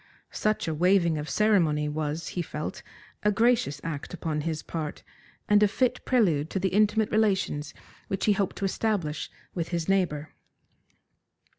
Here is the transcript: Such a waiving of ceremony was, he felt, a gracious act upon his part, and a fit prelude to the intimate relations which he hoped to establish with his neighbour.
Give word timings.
Such 0.31 0.67
a 0.67 0.73
waiving 0.73 1.19
of 1.19 1.29
ceremony 1.29 1.87
was, 1.87 2.29
he 2.29 2.41
felt, 2.41 2.81
a 3.21 3.31
gracious 3.31 3.79
act 3.83 4.15
upon 4.15 4.41
his 4.41 4.63
part, 4.63 5.03
and 5.47 5.61
a 5.61 5.67
fit 5.67 6.03
prelude 6.05 6.49
to 6.49 6.59
the 6.59 6.69
intimate 6.69 7.11
relations 7.11 7.71
which 8.07 8.25
he 8.25 8.33
hoped 8.33 8.55
to 8.55 8.65
establish 8.65 9.29
with 9.53 9.67
his 9.67 9.87
neighbour. 9.87 10.33